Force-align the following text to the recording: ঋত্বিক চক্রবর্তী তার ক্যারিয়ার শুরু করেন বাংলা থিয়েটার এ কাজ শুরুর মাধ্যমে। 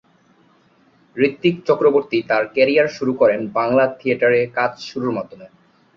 ঋত্বিক 1.17 1.55
চক্রবর্তী 1.67 2.17
তার 2.29 2.43
ক্যারিয়ার 2.53 2.87
শুরু 2.87 3.13
করেন 3.13 3.39
বাংলা 3.53 3.85
থিয়েটার 3.99 4.33
এ 4.35 4.43
কাজ 4.57 4.71
শুরুর 4.89 5.11
মাধ্যমে। 5.17 5.47